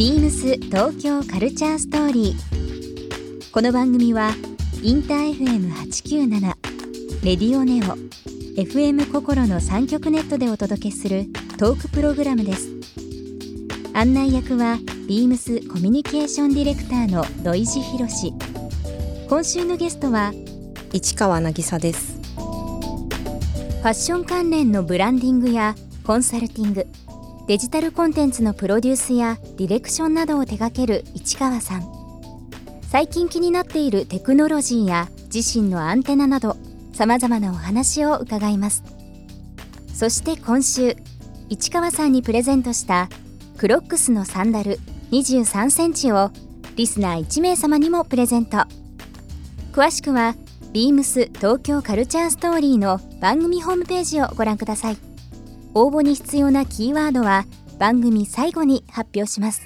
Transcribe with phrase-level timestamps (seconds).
[0.00, 3.52] ビームス東京カルチャーストーリー。
[3.52, 4.30] この番組は
[4.82, 6.40] インター FM897
[7.22, 7.98] レディオネオ
[8.58, 11.26] FM 心の三極ネットでお届けする
[11.58, 12.70] トークプログラムです。
[13.92, 18.32] 案内役はビームスコミュニケーションディレクターの土井博志。
[19.28, 20.32] 今週のゲストは
[20.94, 25.74] 市川渚ですファッション関連のブランディングや
[26.04, 26.86] コンサルティング
[27.50, 31.82] デジタルコンテンツのプロデュースやディレクションなどを手掛ける市川さん。
[32.82, 36.56] 最近気になっているテクノロジーや自身のアンテナなど
[36.92, 38.84] さまざまなお話を伺います。
[39.92, 40.94] そして今週
[41.48, 43.08] 市川さんにプレゼントした
[43.58, 44.78] クロックスのサンダル
[45.10, 46.30] 23センチを
[46.76, 48.58] リスナー1名様にもプレゼント。
[49.72, 50.36] 詳しくは
[50.72, 55.09] ビームス東京カルチャーストーリーの番組ホームページをご覧ください。
[55.74, 57.46] 応募に必要なキーワードは
[57.78, 59.62] 番組最後に発表します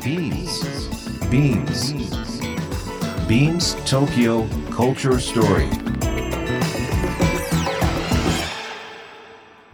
[0.00, 0.90] Beams.
[1.30, 1.94] Beams.
[3.28, 5.68] Beams Tokyo Culture Story.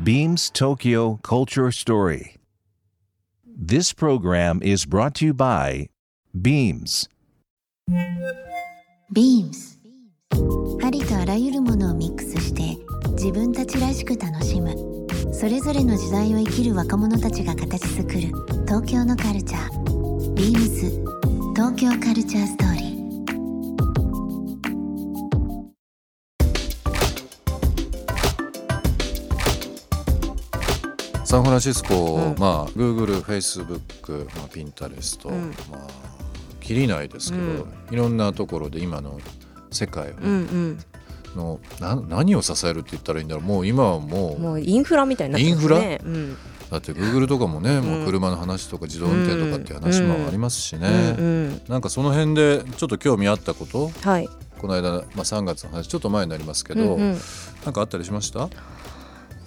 [0.02, 2.36] Beams Tokyo Culture Story.
[3.46, 5.88] This program is brought to you by
[6.34, 7.08] Beams.
[9.12, 9.80] ビームス
[10.82, 12.15] ありとあらゆるものをミックスして
[13.26, 14.72] 自分たちらしく楽しむ。
[15.34, 18.20] それぞれの時代を生きる若者たちが形作る。
[18.66, 20.34] 東京のカルチャー。
[20.34, 20.88] ビームス
[21.56, 31.26] 東京カルチャーストーリー。
[31.26, 32.38] サンフランシスコ、うん。
[32.38, 35.48] まあ Google、Facebook、まあ、Pinterest、うん。
[35.68, 35.88] まあ
[36.60, 37.74] きりないですけど、うん。
[37.90, 39.18] いろんなところで今の
[39.72, 40.78] 世界をねうんうん
[41.36, 43.44] のな何を支えるって言ったらいいんだろう。
[43.44, 44.40] もう今はもう。
[44.40, 46.00] もうインフラみたいになってますね。
[46.02, 46.36] うん。
[46.70, 53.90] だって Google とかもね、もう車の話とか自動運転とかっていう話もありますしね、なんかその辺でちょっと興味あったこと？
[54.02, 54.28] はい。
[54.58, 57.18] この間、まあ、3月の話ちょっと前になりますけど、うんうん。
[57.64, 58.48] なんかあったりしました？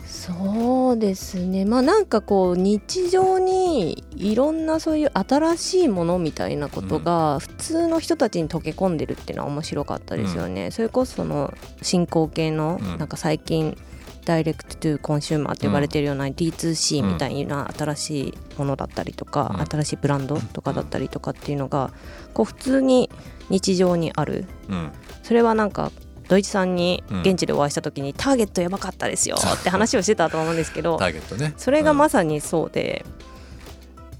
[0.09, 1.65] そうですね。
[1.65, 11.53] まあなんかこう日常にいろんなそういう新しいものみたいなことが普通の人たちに溶け込んでるっていうのは面白かったですよね、それこそその
[11.83, 12.97] 進行形のうん。
[12.97, 13.77] なんか最近
[14.25, 19.65] ダイレクトトゥコンシューマーって呼ばれてるような D2C みたいな新しいものだったりとか、うん。
[19.65, 21.93] 新しいブランドとかだったりとかっていうのが
[22.33, 23.09] こう普通に
[23.49, 24.45] 日常にある。
[24.69, 24.91] うん。
[25.23, 25.91] それはなんか
[26.29, 27.21] ドイツさんにうん。
[27.21, 31.53] 現地でお会いした時に、ターゲットやばかったですよって話をしてたと思うんですけどターゲットね。
[31.57, 31.97] それがうん。
[31.97, 33.03] まさにそうで、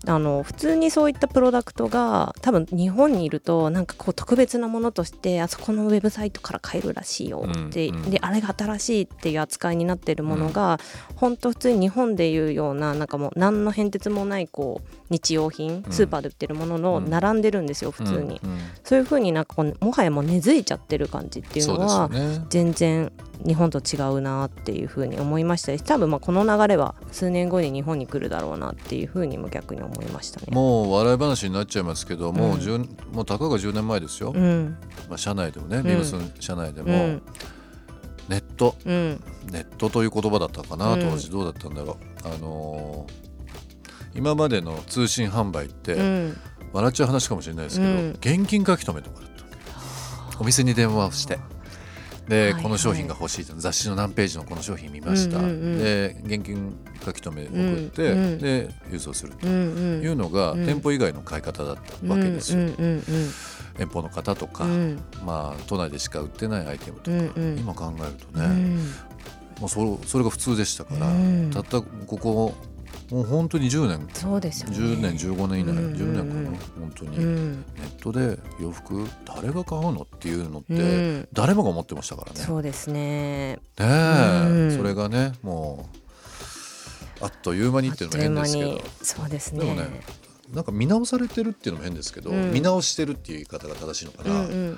[0.08, 8.10] あの普通にそういったプロダクトが多分日本にいるとなんかこう特別なものとしてあそこのウェブサイトから買えるらしいよって、うんうん。
[8.10, 10.80] であれが新しいっていう扱いになってるものが、
[11.16, 15.92] 本当普通に日本でいうようななんかもう何の変哲もないこう日用品うん。
[15.92, 17.10] スーパーで売ってるもののうん。
[17.10, 18.60] 並んでるんですよ普通に、うんうん。
[18.84, 22.46] そういう風になんかこうもはやもう根付いちゃってる感じっていうのはね。
[22.50, 23.12] 全然
[23.46, 30.48] 日本と違うなっていうふうに思いましたし多分まあこの流れは数年後に日本に来るだろうなっていうふうにも逆に思いましたね。
[30.52, 34.78] もう笑い話になっちゃいますけど、もううん10もうたかが10年前ですよ、うん。
[35.10, 35.84] まあ、社内でもね、ん。
[35.84, 37.22] ビームスの社内でも、うん。
[38.28, 38.76] ネット。
[38.86, 39.24] うん。
[39.52, 41.02] ネットという言葉だったかな、うん。
[41.02, 42.28] 当時どうだったんだろう。
[42.28, 43.30] あのー
[44.16, 46.38] 今までの通信販売って、うん。
[46.74, 48.10] 笑っちゃう話かもしれないですけど、うん。
[48.20, 49.30] 現金書き留めとかだっ
[50.32, 51.40] たお店に電話をして
[52.30, 53.54] で、この商品が欲しいと。
[53.58, 59.48] 雑誌の何ページのこの商品見ました、で現金書き留め送って、で郵送すると。
[59.48, 60.66] いうのが、うん。
[60.66, 62.08] 店舗以外の買い方だった。
[62.08, 62.60] わけですよ、
[63.80, 65.00] 遠方の方とか、うん。
[65.26, 67.18] まあ都内でしか売ってないアイテムとか、
[67.58, 68.76] 今考えるとね、うん。
[69.62, 71.50] もうそれそれが普通でしたから、うん。
[71.52, 72.54] たったここ
[73.12, 74.08] もう本当に10年。
[74.14, 74.78] そうですよね。
[74.78, 75.94] 10年15年以内、うんうんうん。
[75.96, 76.58] 10年かな。
[76.80, 77.53] 本当に、うん。
[77.53, 81.28] ネットで洋服誰が買うのっていうのって、うん。
[81.34, 82.40] 誰もが思ってましたからね。
[82.40, 83.53] そうですね。
[83.53, 84.78] ねえ、うん。
[84.78, 85.90] それがねも
[87.22, 88.81] うあっという間にっていうのも変ですけど。
[89.01, 89.60] そうですね。
[89.60, 90.01] でもね
[90.54, 92.51] なんか見直されてるっていうのも変ですけど、うん。
[92.51, 94.78] 見直してるっていう言い方が正しいのかな、うんうん。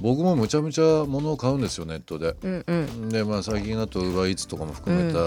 [0.00, 2.36] 僕もむちゃむちゃ物を買うんですよネットで。
[2.42, 3.08] うんうん。
[3.08, 5.18] でまあ最近だと UberEats とかも含めた、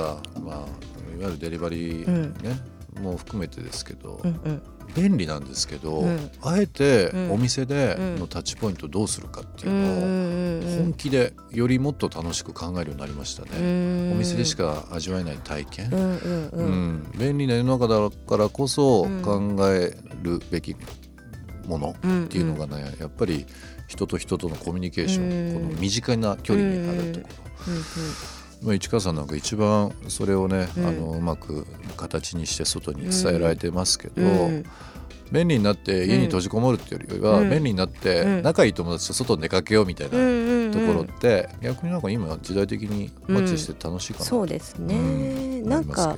[0.41, 0.94] まあ、い
[1.25, 2.59] わゆるデリバリーね、
[3.01, 4.61] もう含めてですけど、うんうん。
[4.95, 6.29] 便利なんですけど、うん。
[6.41, 7.31] あえてうん。
[7.33, 8.19] お店でうん。
[8.19, 13.49] のタッチポイントどうするかっていうのを本気でよりもっと楽しく考えるようになりましたね。
[13.59, 13.61] う
[14.09, 14.11] ん。
[14.13, 16.87] お店でしか味わえない体験、うんうんううん。
[16.97, 19.21] ん便利な世の中だからこそうん。
[19.21, 20.75] 考えるべき
[21.67, 23.45] ものっていうのがね、やっぱり
[23.87, 25.67] 人と人とのコミュニケーション、うん。
[25.67, 27.71] この身近な距離にあるところ、
[28.63, 30.85] まあ、市川さんなんか一番それをね、うん。
[30.85, 31.65] あのうまく
[31.97, 34.65] 形にして外に伝えられてますけど、うん。
[35.31, 37.49] 便利になって家に閉じこもるっていうよりは、うん。
[37.49, 38.43] 便利になってうん。
[38.43, 40.21] 仲いい友達と外に出かけようみたいなう
[40.67, 44.25] んところって、逆になんか今時代的にマッチして楽しいかな。
[44.25, 45.69] とそうですね、うん。
[45.69, 46.17] なんか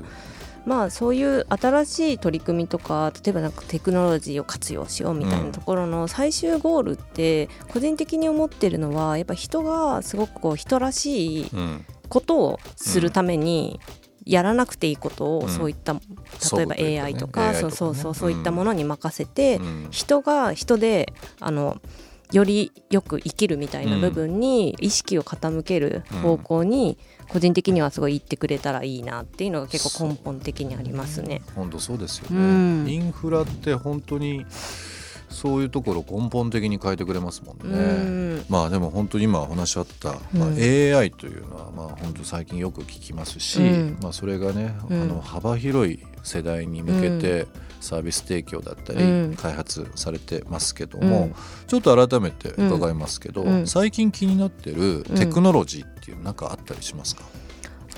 [0.67, 13.79] まあそういう新しい取り組みとか例えばなんかテクノロジーを活用しようみたいなところの最終ゴールって個人的に思ってるのはやっぱ人がすごくこう人らしいうんことをするために
[14.25, 15.49] やらなくていいことをうん。
[15.49, 17.31] そういった例えばそういうこと AI とね。
[17.31, 19.87] かそうそうそうそういったものに任せてうん。
[19.91, 21.81] 人が人であの
[22.31, 26.97] よりよく生きるみたいな部分に意識を傾ける方向に
[27.29, 31.41] 個人的にはすごい言ってくれたらいいなっていうのが結構根本的にありますね。
[31.55, 32.41] 本当そうですよね、う
[32.85, 32.89] ん。
[32.89, 34.45] インフラって本当に
[35.37, 38.39] そういうところを根本的に変えてくれますもんうね。
[38.41, 38.45] ん。
[38.49, 40.55] まあでも本当に今お話しあった、まあ、うん。
[40.55, 43.97] AI というのはまあ本当最近よく聞きますし、うん。
[44.01, 45.01] まあそれがね、うん。
[45.03, 47.45] あの幅広い世代に向けて
[47.81, 49.35] サービス提供だったりうん。
[49.35, 51.35] 開発されてますけどもうん、
[51.67, 53.67] ちょっと改めて伺いますけど、うん。
[53.67, 57.21] 最近気になってるテクノロジーっていうなんかあったりしますか、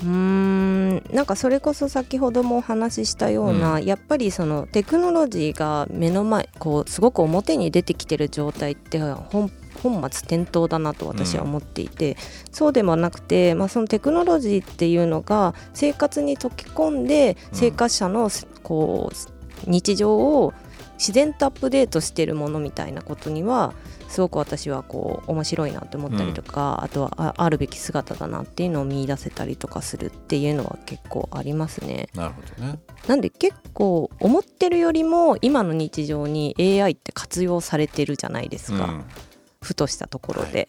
[0.03, 1.03] うーん。
[1.13, 9.51] なんかそれこそ先ほどもお話ししたような、やっぱりそのテクノロジーが目の前こうすごく表に出てきてる状態って本
[9.81, 12.17] 本末転倒だなと私は思っていて、
[12.51, 17.57] そうではなくて、まあ、そのテクノロジーっていうのが生活に溶け込んでうん。
[17.57, 18.29] 生活者の
[18.63, 20.53] こう日常を
[20.99, 23.73] 自然とアップデートしてるものみたいなことには
[24.09, 32.09] すごく私はこう面白いなって思ったりとか、あとはああるべき姿だなっていうのを見出せたりとかするっていうのは結構ありますね。
[32.13, 32.79] なるほどね。
[33.07, 39.05] なんで結構思ってるよりも今の日常に AI って活用されてるじゃないですか、うん
[39.61, 40.67] ふとしたところで。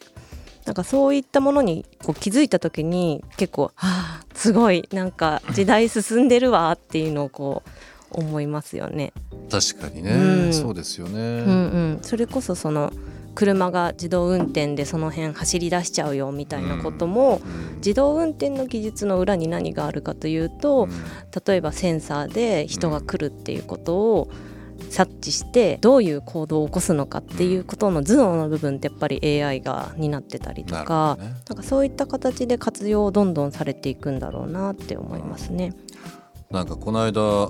[0.65, 7.69] なんかそういったものにこう気づいた時に結構「はあすごいなんか時代進んでるわ」っていうのをこう
[8.11, 9.13] 思いますよね。
[9.49, 10.53] 確かにね、うん。
[10.53, 11.19] そうですよね。
[11.19, 11.51] うんう
[11.97, 12.91] ん、それこそその
[13.33, 17.75] 車が自動運転でその辺走り出しちゃうよみたいなことも、うん。
[17.77, 20.87] 自動運転の技術の裏に何があるかというと、
[21.45, 24.29] 例えばセンサーで人が来るっていうことを
[24.89, 31.35] 察知してどういう行動を起こすのかっていうことの頭脳の部分ってやっぱり AI が担ってたりとかほどね。
[31.49, 35.73] なんかそういった形で活用をどんどんされていくんだろうなって思いますね。
[36.49, 37.49] なんかこの間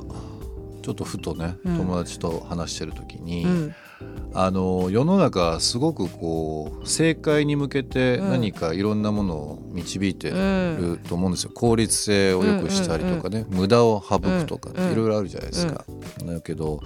[0.81, 1.77] ちょっとふとね、うん。
[1.77, 3.75] 友達と話してる時に、うん。
[4.33, 8.29] あの世の中すごくこう正解に向けてうん。
[8.31, 10.97] 何かいろんなものを導いてうん。
[10.99, 15.85] ると思うんですよ、効率性を良くしたりとかね、無駄を省くとかいろいろあるじゃないですか。
[16.25, 16.81] だけど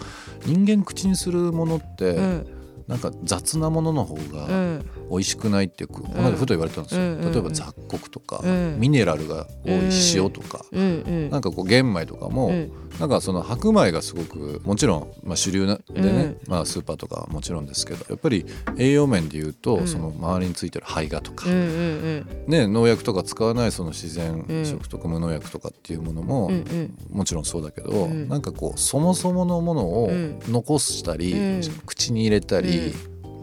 [0.45, 2.48] 人間口にするものって、うん。
[2.88, 4.86] なんか雑なものの方うがん。
[5.09, 8.77] 美味しくないってこの間ふと言われたんですよ、うん例えば雑穀とか、うん。
[8.80, 11.30] ミネラルが多い塩とか、うんうん。
[11.31, 18.45] なんかこう玄米とかも、うんなんかその白米がすごくもちろん、まあ、主流なでね、うんまあ、スーパーとかはもちろんですけどやっぱり
[18.77, 19.88] 栄養面でいうと、うん。
[19.88, 26.97] その周りについてる胚芽とか、うんうんね、農薬とか使わないその自然うん食とか無農薬とかっていうものも、うんうん。
[27.09, 28.27] もちろんそうだけど、うん。
[28.27, 30.39] なんかこうそもそものものをうん。
[30.48, 31.62] 残したり、うん。
[31.86, 32.94] 口に入れたり、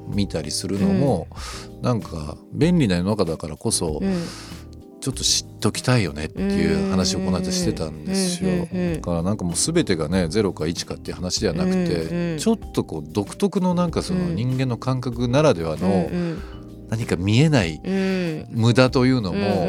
[0.09, 1.29] 見たりするのも、
[1.81, 4.23] なんか便利な世の中だからこそ、うんうん
[5.03, 8.69] ちょっと知っときたいよねっていう話をこの間してたんですよ。
[8.95, 14.37] だからなんかもう全てがね0か1かっていう話ではなくて、ちょっとこう独特のなんかそのうん。
[14.37, 16.43] 人間の感覚ならではのうん
[16.89, 18.47] 何か見えないうん。
[18.51, 19.67] 無駄というのも、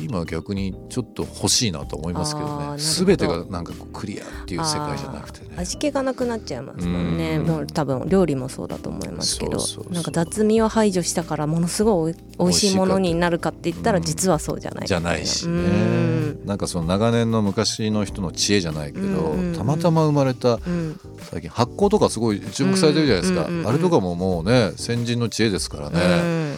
[0.00, 2.78] 今は逆にちょっと欲しいなと思いますけどね。
[2.78, 5.54] 全てがなんかこうクリアっていう世界じゃなくてね。
[5.56, 7.46] 味気がなくなっちゃいますもんね、うん。
[7.46, 9.58] もう多分料理もそうだと思いますけど。
[9.90, 14.04] なんか雑味を排除したからものすごい美味しいものになるかって言ったらうん。
[14.04, 15.52] 実はそうじゃないじゃないしね。
[15.52, 16.46] うん。
[16.46, 20.98] なんかその長年の昔の人の知恵じゃないけど、たまたま生まれたうん。
[21.30, 26.54] 最近発酵とかすごい注目されてるじゃないですか、あれとかももうね先人の知恵ですからね、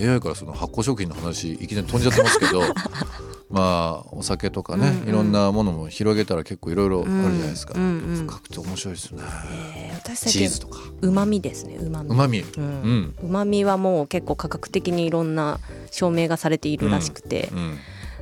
[0.00, 2.62] AI からその発酵食品の話いきなり飛んじゃってますけど
[3.50, 5.08] まあお酒とかね、うんうん。
[5.08, 7.82] いろんなものも広げたら結構いろいろあるじゃないですか、うん。
[7.82, 9.22] うん深くて面白いですね、
[9.76, 10.80] えー私チーズとか。
[11.00, 12.64] うまみですねうまみうまみううん。
[12.64, 15.58] んうまみはもう結構科学的にいろんな
[15.90, 17.78] 証明がされているらしくて、うん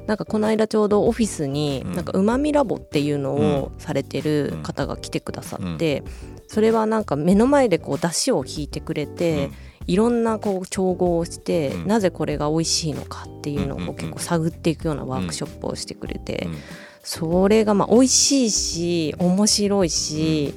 [0.07, 1.95] なんかこの間ちょうどオフィスにうん。
[1.97, 6.05] なんかうまみラボっていうのをされてる方が来てくださって、
[6.47, 9.51] それはなんか目の前でこう出汁を引いてくれて、
[9.87, 11.87] いろんんなこう調合をして、うん。
[11.87, 16.57] なぜこれが美味しいのかっていうのを結構探っていくようなワークショップをしてくれて、うん。
[17.03, 20.55] それがまあ美味しいし面白いし、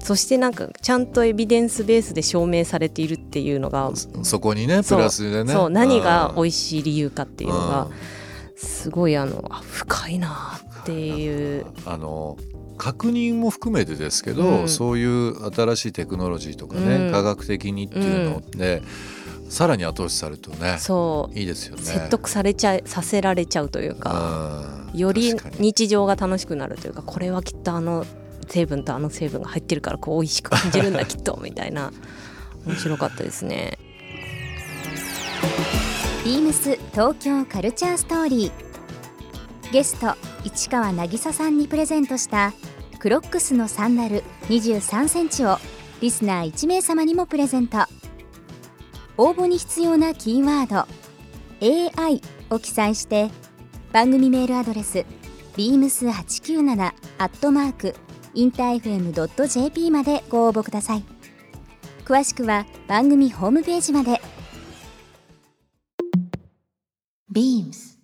[0.00, 5.52] そしてなんかちゃんとエビデンスベースで証明されているっていうのがそそこにねプラスでね。
[5.52, 7.88] そう何が美い味しい理由かっていうのが
[8.56, 12.36] すごいあのあ深いなっていうあの
[12.78, 14.68] 確認も含めてですけど、うん。
[14.68, 17.12] そういう新しいテクノロジーとかね、うん。
[17.12, 18.82] 科学的にっていうので、
[19.48, 21.38] さらに後押しされるとねそう。
[21.38, 21.82] いいですよね。
[21.82, 24.98] 説得されちゃいさせられちゃうというかうん。
[24.98, 28.04] より日常が楽しくなるというかこれはきっとあの
[28.46, 31.92] 成分とあの成分が入ってるからこう美味しく感じるんだきっとみたいな。
[32.66, 33.78] 面白かったですね。
[36.24, 39.72] ビームス東京カルチャーストーリー。
[39.72, 42.54] ゲスト市川渚さんにプレゼントした
[42.98, 45.58] クロックスのサンダル23センチを
[46.00, 47.78] リスナー1名様にもプレゼント。
[49.16, 50.86] 応募に必要なキーワー
[51.60, 53.30] ド AI を記載して
[53.92, 55.04] 番組メールアドレス
[55.56, 57.94] beams897 アットマーク
[58.34, 61.04] インター FM.jp までご応募ください。
[62.04, 64.20] 詳しくは番組ホームページまで。
[67.32, 67.97] Beams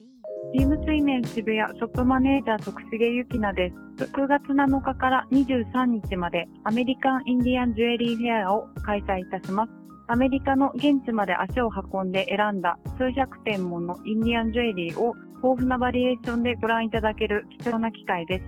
[0.55, 4.05] ビームスイメン渋谷ショップマネージャー徳重ゆきなです。
[4.05, 9.73] 6月7日から23日までアメリカンインディアンジュエリーフェアを開催いたします。
[10.07, 18.41] アメリカの現地まで足を運んで選んだ数百点ものインディアンジュエリーを豊富なバリエーションでご覧いただける貴重な機会で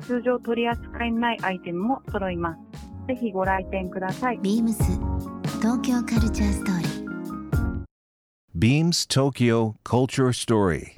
[0.00, 0.06] す。
[0.06, 2.60] 通常取り扱いのないアイテムも揃います。
[3.08, 4.38] ぜひご来店ください。
[4.38, 4.76] beams
[5.60, 6.98] 東京カルチャーストーリー
[8.56, 10.97] Beams Tokyo Culture Story.